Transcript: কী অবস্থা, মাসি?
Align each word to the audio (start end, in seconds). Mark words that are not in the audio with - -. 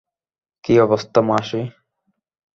কী 0.63 0.73
অবস্থা, 0.79 1.19
মাসি? 1.21 1.61